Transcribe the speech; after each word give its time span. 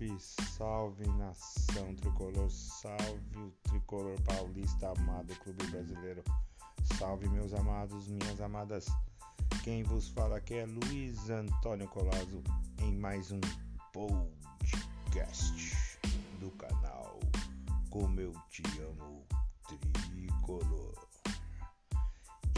Salve, 0.00 0.18
salve 0.56 1.06
nação 1.18 1.94
tricolor, 1.96 2.50
salve 2.50 3.36
o 3.36 3.52
tricolor 3.64 4.18
paulista 4.22 4.94
amado 4.96 5.34
clube 5.40 5.66
brasileiro. 5.66 6.24
Salve 6.96 7.28
meus 7.28 7.52
amados, 7.52 8.08
minhas 8.08 8.40
amadas. 8.40 8.86
Quem 9.62 9.82
vos 9.82 10.08
fala 10.08 10.38
aqui 10.38 10.54
é 10.54 10.64
Luiz 10.64 11.28
Antônio 11.28 11.86
Colazo 11.88 12.42
em 12.78 12.96
mais 12.96 13.30
um 13.30 13.40
podcast 13.92 15.98
do 16.40 16.50
canal 16.52 17.20
Como 17.90 18.20
eu 18.20 18.32
te 18.48 18.62
amo 18.80 19.26
tricolor. 19.68 20.94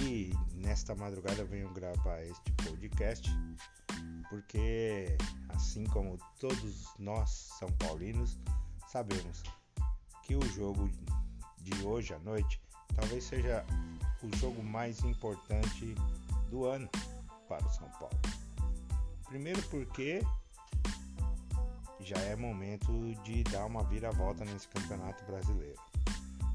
E 0.00 0.32
nesta 0.54 0.94
madrugada 0.94 1.44
venho 1.44 1.74
gravar 1.74 2.22
este 2.22 2.52
podcast 2.52 3.28
porque 4.32 5.14
assim 5.50 5.84
como 5.84 6.16
todos 6.40 6.88
nós 6.98 7.28
São 7.58 7.70
Paulinos 7.72 8.38
sabemos 8.88 9.42
que 10.22 10.34
o 10.34 10.42
jogo 10.54 10.90
de 11.58 11.84
hoje 11.84 12.14
à 12.14 12.18
noite 12.20 12.58
talvez 12.96 13.24
seja 13.24 13.62
o 14.22 14.34
jogo 14.38 14.62
mais 14.62 15.04
importante 15.04 15.94
do 16.48 16.64
ano 16.64 16.88
para 17.46 17.62
o 17.62 17.70
São 17.74 17.86
Paulo. 17.90 18.18
Primeiro 19.26 19.60
porque 19.64 20.22
já 22.00 22.16
é 22.20 22.34
momento 22.34 23.14
de 23.24 23.44
dar 23.44 23.66
uma 23.66 23.84
viravolta 23.84 24.46
nesse 24.46 24.66
campeonato 24.68 25.22
brasileiro. 25.26 25.78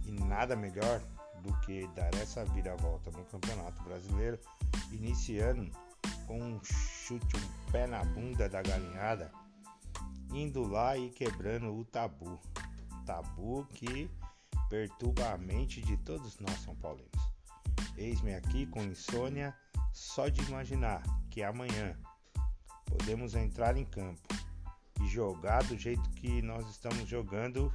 E 0.04 0.12
nada 0.12 0.56
melhor 0.56 1.00
do 1.44 1.54
que 1.60 1.86
dar 1.90 2.12
essa 2.16 2.44
viravolta 2.46 3.12
no 3.12 3.24
campeonato 3.26 3.84
brasileiro, 3.84 4.40
iniciando 4.92 5.72
com 6.28 6.40
um 6.40 6.60
chute, 6.64 7.38
um 7.38 7.72
pé 7.72 7.88
na 7.88 8.04
bunda 8.04 8.48
da 8.50 8.62
galinhada, 8.62 9.32
indo 10.32 10.68
lá 10.68 10.98
e 10.98 11.10
quebrando 11.10 11.74
o 11.74 11.86
tabu. 11.86 12.38
Tabu 13.06 13.66
que 13.74 14.12
perturba 14.70 15.32
a 15.32 15.38
mente 15.38 15.82
de 15.82 15.96
todos 15.98 16.38
nós 16.40 16.60
São 16.60 16.76
Paulinos. 16.76 17.10
Eis-me 17.96 18.36
aqui 18.36 18.68
com 18.68 18.84
insônia 18.84 19.56
só 19.94 20.28
de 20.28 20.42
imaginar 20.42 21.02
que 21.32 21.42
amanhã 21.42 21.98
podemos 22.86 23.34
entrar 23.34 23.78
em 23.78 23.86
campo 23.86 24.28
e 25.02 25.08
jogar 25.08 25.64
do 25.64 25.78
jeito 25.78 26.08
que 26.12 26.42
nós 26.42 26.70
estamos 26.70 27.08
jogando 27.08 27.74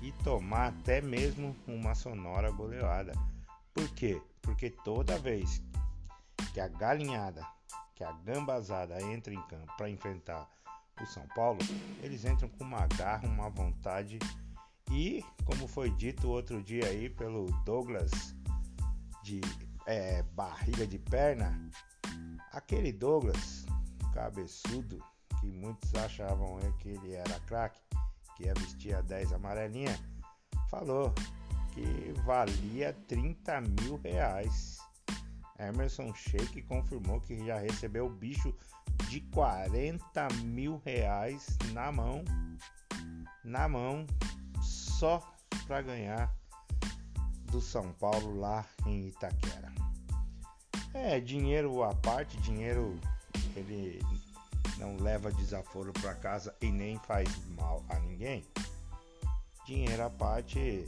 e 0.00 0.10
tomar 0.24 0.68
até 0.68 1.00
mesmo 1.00 1.54
uma 1.66 1.94
sonora 1.94 2.50
goleada. 2.50 3.12
Por 3.74 3.88
quê? 3.90 4.20
Porque 4.40 4.70
toda 4.70 5.18
vez 5.18 5.62
que 6.52 6.60
a 6.60 6.68
galinhada 6.68 7.46
que 7.94 8.04
a 8.04 8.12
gambazada 8.12 9.00
entra 9.02 9.32
em 9.32 9.42
campo 9.42 9.72
para 9.76 9.90
enfrentar 9.90 10.48
o 11.00 11.06
São 11.06 11.26
Paulo, 11.34 11.58
eles 12.02 12.24
entram 12.24 12.48
com 12.48 12.64
uma 12.64 12.86
garra, 12.86 13.28
uma 13.28 13.48
vontade. 13.48 14.18
E, 14.90 15.24
como 15.44 15.66
foi 15.66 15.90
dito 15.90 16.28
outro 16.28 16.62
dia 16.62 16.86
aí 16.86 17.08
pelo 17.08 17.46
Douglas 17.64 18.10
de 19.22 19.40
é, 19.86 20.22
barriga 20.22 20.86
de 20.86 20.98
perna, 20.98 21.58
aquele 22.52 22.92
Douglas 22.92 23.64
cabeçudo 24.12 25.02
que 25.40 25.50
muitos 25.50 25.94
achavam 25.94 26.58
que 26.78 26.90
ele 26.90 27.14
era 27.14 27.40
craque, 27.40 27.80
que 28.36 28.44
ia 28.44 28.54
vestir 28.54 28.94
a 28.94 29.00
10 29.00 29.32
amarelinha, 29.32 29.98
falou 30.70 31.12
que 31.72 32.12
valia 32.24 32.92
30 33.08 33.60
mil 33.62 33.96
reais 33.96 34.81
Emerson 35.68 36.12
Sheik 36.14 36.62
confirmou 36.62 37.20
que 37.20 37.44
já 37.44 37.58
recebeu 37.58 38.06
o 38.06 38.10
bicho 38.10 38.54
de 39.08 39.20
40 39.20 40.28
mil 40.44 40.80
reais 40.84 41.56
na 41.72 41.92
mão, 41.92 42.24
na 43.44 43.68
mão, 43.68 44.06
só 44.62 45.20
para 45.66 45.82
ganhar 45.82 46.34
do 47.50 47.60
São 47.60 47.92
Paulo 47.94 48.38
lá 48.38 48.64
em 48.86 49.08
Itaquera. 49.08 49.72
É, 50.94 51.20
dinheiro 51.20 51.82
à 51.82 51.94
parte, 51.94 52.36
dinheiro 52.38 52.98
ele 53.56 54.00
não 54.78 54.96
leva 54.96 55.32
desaforo 55.32 55.92
para 55.92 56.14
casa 56.14 56.54
e 56.60 56.70
nem 56.70 56.98
faz 57.00 57.28
mal 57.56 57.84
a 57.88 57.98
ninguém. 58.00 58.44
Dinheiro 59.66 60.02
à 60.02 60.10
parte, 60.10 60.86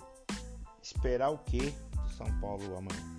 esperar 0.82 1.30
o 1.30 1.38
que 1.38 1.70
do 1.70 2.08
São 2.10 2.40
Paulo 2.40 2.76
amanhã? 2.76 3.13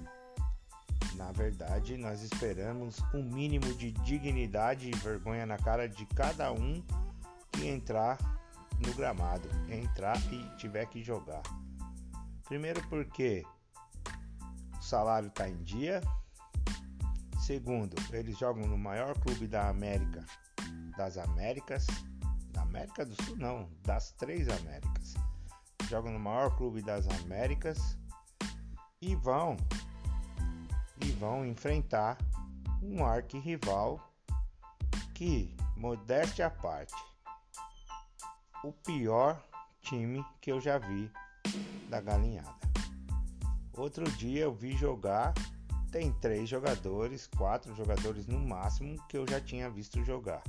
Na 1.15 1.31
verdade, 1.31 1.97
nós 1.97 2.21
esperamos 2.21 2.99
um 3.13 3.23
mínimo 3.23 3.73
de 3.73 3.91
dignidade 3.91 4.89
e 4.89 4.95
vergonha 4.97 5.45
na 5.45 5.57
cara 5.57 5.87
de 5.87 6.05
cada 6.07 6.51
um 6.51 6.83
que 7.51 7.67
entrar 7.67 8.17
no 8.85 8.93
gramado, 8.93 9.47
entrar 9.69 10.17
e 10.31 10.57
tiver 10.57 10.85
que 10.87 11.01
jogar. 11.01 11.41
Primeiro 12.43 12.85
porque 12.89 13.43
o 14.77 14.81
salário 14.83 15.29
está 15.29 15.47
em 15.47 15.63
dia. 15.63 16.01
Segundo, 17.39 17.95
eles 18.11 18.37
jogam 18.37 18.67
no 18.67 18.77
maior 18.77 19.17
clube 19.19 19.47
da 19.47 19.69
América, 19.69 20.25
das 20.97 21.17
Américas, 21.17 21.85
da 22.51 22.63
América 22.63 23.05
do 23.05 23.15
Sul 23.23 23.37
não, 23.37 23.69
das 23.83 24.11
três 24.11 24.49
Américas. 24.49 25.13
Jogam 25.87 26.11
no 26.11 26.19
maior 26.19 26.55
clube 26.57 26.81
das 26.81 27.07
Américas 27.21 27.97
e 29.01 29.15
vão 29.15 29.55
e 31.01 31.11
vão 31.11 31.45
enfrentar 31.45 32.17
um 32.81 33.05
arquirrival 33.05 33.99
que, 35.13 35.55
modéstia 35.75 36.47
à 36.47 36.49
parte, 36.49 36.93
o 38.63 38.71
pior 38.71 39.41
time 39.81 40.25
que 40.41 40.51
eu 40.51 40.59
já 40.59 40.77
vi 40.77 41.11
da 41.89 42.01
galinhada. 42.01 42.55
Outro 43.73 44.09
dia 44.13 44.43
eu 44.43 44.53
vi 44.53 44.75
jogar, 44.75 45.33
tem 45.91 46.11
três 46.13 46.49
jogadores, 46.49 47.27
quatro 47.27 47.75
jogadores 47.75 48.25
no 48.25 48.39
máximo 48.39 49.01
que 49.07 49.17
eu 49.17 49.27
já 49.27 49.39
tinha 49.39 49.69
visto 49.69 50.03
jogar 50.03 50.41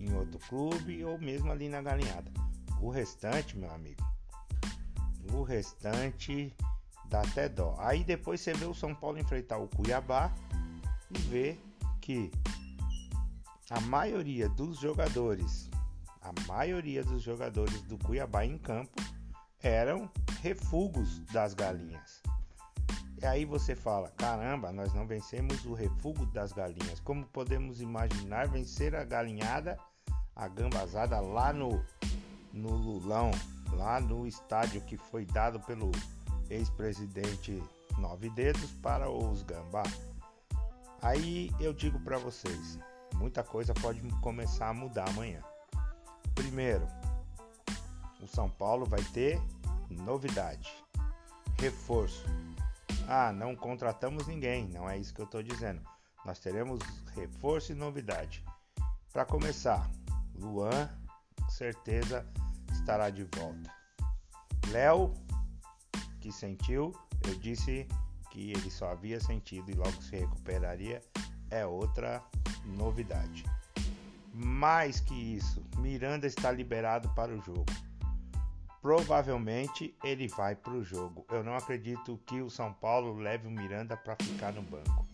em 0.00 0.12
outro 0.14 0.38
clube 0.48 1.04
ou 1.04 1.18
mesmo 1.18 1.50
ali 1.50 1.68
na 1.68 1.82
galinhada. 1.82 2.30
O 2.80 2.90
restante, 2.90 3.56
meu 3.56 3.70
amigo, 3.72 4.02
o 5.32 5.42
restante 5.42 6.54
dá 7.08 7.22
até 7.22 7.48
dó. 7.48 7.74
Aí 7.78 8.04
depois 8.04 8.40
você 8.40 8.52
vê 8.52 8.66
o 8.66 8.74
São 8.74 8.94
Paulo 8.94 9.18
enfrentar 9.18 9.58
o 9.58 9.68
Cuiabá 9.68 10.32
e 11.10 11.18
vê 11.18 11.58
que 12.00 12.30
a 13.70 13.80
maioria 13.80 14.48
dos 14.48 14.78
jogadores, 14.78 15.68
a 16.20 16.32
maioria 16.46 17.02
dos 17.02 17.22
jogadores 17.22 17.82
do 17.82 17.98
Cuiabá 17.98 18.44
em 18.44 18.58
campo 18.58 19.02
eram 19.62 20.10
refugos 20.42 21.20
das 21.32 21.54
galinhas. 21.54 22.22
E 23.20 23.26
aí 23.26 23.44
você 23.44 23.74
fala: 23.74 24.10
caramba, 24.10 24.72
nós 24.72 24.94
não 24.94 25.06
vencemos 25.06 25.64
o 25.64 25.74
refúgio 25.74 26.26
das 26.26 26.52
galinhas. 26.52 27.00
Como 27.00 27.26
podemos 27.26 27.80
imaginar 27.80 28.48
vencer 28.48 28.94
a 28.94 29.04
galinhada, 29.04 29.76
a 30.36 30.46
gambazada 30.46 31.18
lá 31.20 31.52
no, 31.52 31.84
no 32.52 32.70
Lulão, 32.70 33.30
lá 33.72 34.00
no 34.00 34.26
estádio 34.26 34.80
que 34.82 34.96
foi 34.96 35.26
dado 35.26 35.58
pelo 35.60 35.90
ex-presidente 36.50 37.62
Nove 37.98 38.30
Dedos 38.30 38.72
para 38.82 39.10
os 39.10 39.42
Gambá. 39.42 39.82
Aí 41.02 41.50
eu 41.60 41.72
digo 41.72 41.98
para 42.00 42.18
vocês, 42.18 42.78
muita 43.14 43.42
coisa 43.42 43.74
pode 43.74 44.00
começar 44.20 44.68
a 44.68 44.74
mudar 44.74 45.08
amanhã. 45.08 45.42
Primeiro, 46.34 46.86
o 48.20 48.26
São 48.26 48.48
Paulo 48.48 48.84
vai 48.86 49.02
ter 49.12 49.40
novidade, 49.90 50.72
reforço. 51.58 52.24
Ah, 53.08 53.32
não 53.32 53.56
contratamos 53.56 54.26
ninguém, 54.26 54.68
não 54.68 54.88
é 54.88 54.98
isso 54.98 55.14
que 55.14 55.20
eu 55.20 55.24
estou 55.24 55.42
dizendo. 55.42 55.80
Nós 56.24 56.38
teremos 56.38 56.80
reforço 57.14 57.72
e 57.72 57.74
novidade. 57.74 58.44
Para 59.12 59.24
começar, 59.24 59.90
Luan, 60.34 60.88
certeza 61.48 62.26
estará 62.72 63.08
de 63.10 63.24
volta. 63.24 63.72
Léo 64.68 65.14
que 66.28 66.32
sentiu, 66.32 66.92
eu 67.26 67.34
disse 67.36 67.88
que 68.30 68.50
ele 68.50 68.70
só 68.70 68.92
havia 68.92 69.18
sentido 69.18 69.70
e 69.70 69.74
logo 69.74 70.02
se 70.02 70.16
recuperaria, 70.16 71.02
é 71.50 71.64
outra 71.64 72.22
novidade. 72.76 73.44
Mais 74.34 75.00
que 75.00 75.14
isso, 75.14 75.64
Miranda 75.78 76.26
está 76.26 76.52
liberado 76.52 77.08
para 77.14 77.32
o 77.32 77.40
jogo. 77.40 77.64
Provavelmente 78.82 79.96
ele 80.04 80.28
vai 80.28 80.54
para 80.54 80.74
o 80.74 80.84
jogo. 80.84 81.24
Eu 81.30 81.42
não 81.42 81.56
acredito 81.56 82.20
que 82.26 82.42
o 82.42 82.50
São 82.50 82.74
Paulo 82.74 83.16
leve 83.16 83.48
o 83.48 83.50
Miranda 83.50 83.96
para 83.96 84.14
ficar 84.20 84.52
no 84.52 84.62
banco. 84.62 85.06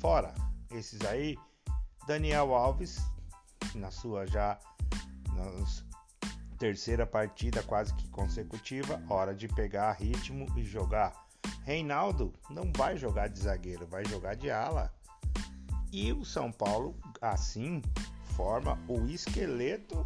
Fora 0.00 0.32
esses 0.70 1.02
aí, 1.02 1.36
Daniel 2.06 2.54
Alves, 2.54 2.98
na 3.74 3.90
sua 3.90 4.26
já 4.26 4.58
Terceira 6.58 7.06
partida 7.06 7.62
quase 7.62 7.94
que 7.94 8.08
consecutiva, 8.08 9.00
hora 9.08 9.32
de 9.32 9.46
pegar 9.46 9.92
ritmo 9.92 10.46
e 10.56 10.64
jogar. 10.64 11.12
Reinaldo 11.62 12.32
não 12.50 12.72
vai 12.76 12.96
jogar 12.96 13.28
de 13.28 13.38
zagueiro, 13.38 13.86
vai 13.86 14.04
jogar 14.04 14.34
de 14.34 14.50
ala. 14.50 14.92
E 15.92 16.12
o 16.12 16.24
São 16.24 16.50
Paulo, 16.50 16.98
assim, 17.22 17.80
forma 18.34 18.78
o 18.88 19.06
esqueleto 19.06 20.04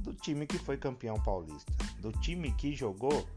do 0.00 0.14
time 0.14 0.46
que 0.46 0.58
foi 0.58 0.78
campeão 0.78 1.20
paulista, 1.22 1.70
do 1.98 2.10
time 2.12 2.50
que 2.52 2.74
jogou 2.74 3.28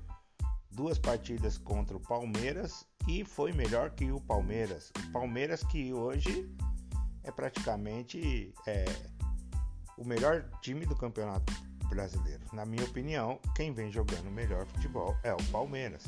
duas 0.72 0.98
partidas 0.98 1.58
contra 1.58 1.98
o 1.98 2.00
Palmeiras 2.00 2.86
e 3.08 3.24
foi 3.26 3.52
melhor 3.52 3.92
que 3.92 4.12
o 4.12 4.22
Palmeiras. 4.22 4.92
O 5.10 5.12
Palmeiras 5.12 5.64
que 5.64 5.94
hoje 5.94 6.50
é 7.24 7.32
praticamente 7.32 8.54
é, 8.66 8.86
o 9.98 10.06
melhor 10.06 10.50
time 10.62 10.86
do 10.86 10.96
campeonato 10.96 11.54
brasileiro. 11.88 12.44
Na 12.54 12.66
minha 12.66 12.84
opinião, 12.84 13.40
quem 13.56 13.72
vem 13.74 13.92
jogando 13.92 14.32
melhor 14.32 14.66
futebol 14.66 15.16
é 15.24 15.34
o 15.34 15.44
Palmeiras. 15.52 16.04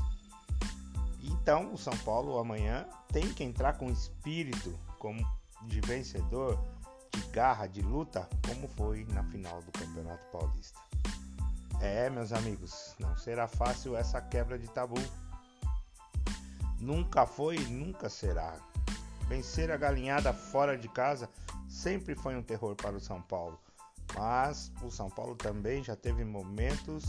Então, 1.21 1.73
o 1.73 1.77
São 1.77 1.95
Paulo 1.97 2.37
amanhã 2.37 2.85
tem 3.11 3.33
que 3.33 3.43
entrar 3.43 3.77
com 3.77 3.89
espírito 3.89 4.77
como 4.99 5.25
de 5.63 5.81
vencedor, 5.81 6.63
de 7.11 7.21
garra, 7.29 7.67
de 7.67 7.81
luta, 7.81 8.29
como 8.47 8.67
foi 8.67 9.05
na 9.05 9.23
final 9.23 9.61
do 9.61 9.71
Campeonato 9.71 10.23
Paulista. 10.31 10.79
É, 11.81 12.09
meus 12.09 12.31
amigos, 12.31 12.95
não 12.99 13.15
será 13.17 13.47
fácil 13.47 13.95
essa 13.95 14.21
quebra 14.21 14.57
de 14.57 14.67
tabu. 14.67 15.01
Nunca 16.79 17.25
foi 17.25 17.57
e 17.57 17.65
nunca 17.65 18.09
será. 18.09 18.55
Vencer 19.27 19.71
a 19.71 19.77
galinhada 19.77 20.33
fora 20.33 20.77
de 20.77 20.87
casa 20.87 21.29
sempre 21.67 22.15
foi 22.15 22.35
um 22.35 22.43
terror 22.43 22.75
para 22.75 22.95
o 22.95 22.99
São 22.99 23.21
Paulo. 23.21 23.59
Mas 24.17 24.71
o 24.81 24.89
São 24.89 25.09
Paulo 25.09 25.35
também 25.35 25.83
já 25.83 25.95
teve 25.95 26.23
momentos 26.23 27.03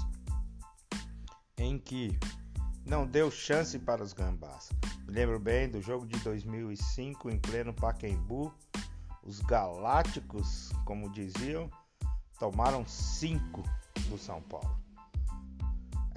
em 1.56 1.78
que 1.78 2.18
não 2.84 3.06
deu 3.06 3.30
chance 3.30 3.78
para 3.78 4.02
os 4.02 4.12
gambás. 4.12 4.70
Me 5.06 5.12
lembro 5.12 5.38
bem 5.38 5.68
do 5.68 5.80
jogo 5.80 6.06
de 6.06 6.18
2005 6.20 7.30
em 7.30 7.38
pleno 7.38 7.72
Pacaembu. 7.72 8.52
Os 9.22 9.40
galácticos, 9.40 10.70
como 10.84 11.10
diziam, 11.10 11.70
tomaram 12.38 12.86
cinco 12.86 13.62
do 14.08 14.16
São 14.16 14.40
Paulo. 14.42 14.85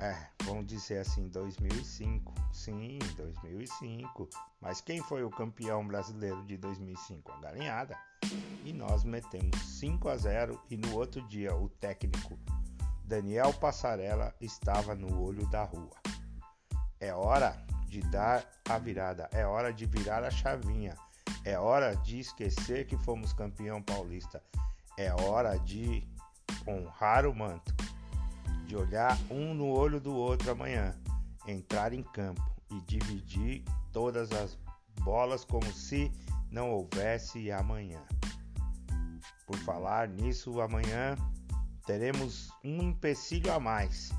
É, 0.02 0.16
vamos 0.46 0.66
dizer 0.66 1.00
assim, 1.00 1.28
2005. 1.28 2.34
Sim, 2.54 3.00
2005. 3.18 4.30
Mas 4.62 4.80
quem 4.80 5.04
foi 5.04 5.26
o 5.26 5.30
campeão 5.30 5.86
brasileiro 5.86 6.42
de 6.46 6.56
2005? 6.56 7.30
A 7.30 7.40
Galinhada. 7.42 7.98
E 8.64 8.72
nós 8.72 9.04
metemos 9.04 9.60
5 9.78 10.08
a 10.08 10.16
0 10.16 10.62
e 10.70 10.78
no 10.78 10.96
outro 10.96 11.22
dia 11.28 11.54
o 11.54 11.68
técnico 11.68 12.40
Daniel 13.04 13.54
Passarella 13.54 14.34
estava 14.40 14.96
no 14.96 15.22
olho 15.22 15.46
da 15.50 15.64
rua. 15.64 15.98
É 16.98 17.14
hora 17.14 17.62
de 17.86 18.00
dar 18.04 18.50
a 18.70 18.78
virada, 18.78 19.28
é 19.34 19.46
hora 19.46 19.74
de 19.74 19.86
virar 19.86 20.24
a 20.24 20.32
chavinha. 20.32 20.96
É 21.44 21.60
hora 21.60 21.94
de 21.98 22.20
esquecer 22.20 22.88
que 22.88 22.98
fomos 22.98 23.34
campeão 23.34 23.82
paulista. 23.82 24.42
É 24.98 25.14
hora 25.14 25.58
de 25.60 26.08
honrar 26.66 27.26
o 27.26 27.36
manto 27.36 27.79
de 28.70 28.76
olhar 28.76 29.18
um 29.32 29.52
no 29.56 29.68
olho 29.68 30.00
do 30.00 30.14
outro 30.14 30.52
amanhã, 30.52 30.94
entrar 31.48 31.92
em 31.92 32.04
campo 32.04 32.40
e 32.70 32.80
dividir 32.82 33.64
todas 33.92 34.32
as 34.32 34.56
bolas 35.02 35.44
como 35.44 35.66
se 35.74 36.12
não 36.52 36.70
houvesse 36.70 37.52
amanhã. 37.52 38.00
Por 39.48 39.58
falar 39.58 40.08
nisso, 40.08 40.62
amanhã 40.62 41.16
teremos 41.84 42.52
um 42.64 42.84
empecilho 42.84 43.52
a 43.52 43.60
mais. 43.60 44.12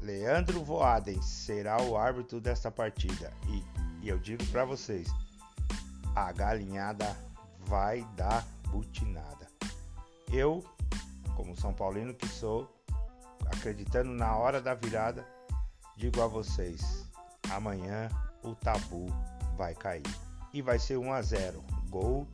Leandro 0.00 0.64
Voaden 0.64 1.20
será 1.20 1.82
o 1.82 1.98
árbitro 1.98 2.40
desta 2.40 2.70
partida 2.70 3.30
e, 3.46 4.06
e 4.06 4.08
eu 4.08 4.18
digo 4.18 4.42
para 4.46 4.64
vocês, 4.64 5.06
a 6.16 6.32
galinhada 6.32 7.14
vai 7.60 8.08
dar 8.16 8.42
butinada. 8.70 9.46
Eu, 10.32 10.64
como 11.36 11.54
São 11.54 11.74
Paulino 11.74 12.14
que 12.14 12.26
sou, 12.26 12.81
acreditando 13.62 14.10
na 14.10 14.36
hora 14.36 14.60
da 14.60 14.74
virada, 14.74 15.24
digo 15.96 16.20
a 16.20 16.26
vocês: 16.26 17.08
amanhã 17.48 18.08
o 18.42 18.56
tabu 18.56 19.06
vai 19.56 19.72
cair. 19.72 20.02
E 20.52 20.60
vai 20.60 20.80
ser 20.80 20.96
1 20.96 21.12
a 21.12 21.22
0. 21.22 21.64
Gol 21.88 22.26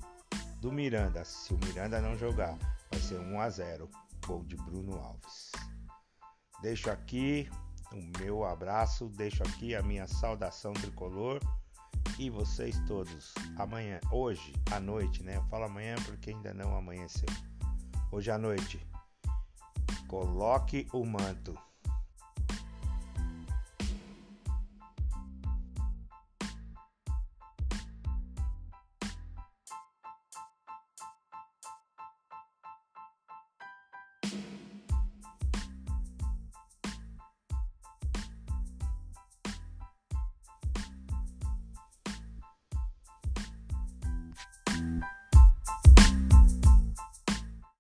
do 0.60 0.72
Miranda. 0.72 1.22
Se 1.24 1.52
o 1.52 1.58
Miranda 1.58 2.00
não 2.00 2.16
jogar, 2.16 2.56
vai 2.90 3.00
ser 3.00 3.20
1 3.20 3.40
a 3.40 3.50
0. 3.50 3.90
Gol 4.26 4.42
de 4.44 4.56
Bruno 4.56 4.98
Alves. 4.98 5.52
Deixo 6.62 6.90
aqui 6.90 7.48
o 7.92 8.18
meu 8.18 8.44
abraço, 8.44 9.08
deixo 9.10 9.42
aqui 9.42 9.74
a 9.74 9.82
minha 9.82 10.06
saudação 10.06 10.72
tricolor 10.72 11.40
e 12.18 12.30
vocês 12.30 12.80
todos 12.86 13.34
amanhã, 13.58 14.00
hoje 14.10 14.52
à 14.72 14.80
noite, 14.80 15.22
né? 15.22 15.36
Eu 15.36 15.44
falo 15.44 15.64
amanhã 15.64 15.94
porque 16.06 16.30
ainda 16.30 16.54
não 16.54 16.74
amanheceu. 16.74 17.28
Hoje 18.10 18.30
à 18.30 18.38
noite 18.38 18.84
Coloque 20.08 20.88
o 20.94 21.04
manto. 21.04 21.67